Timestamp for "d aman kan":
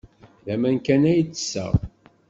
0.45-1.03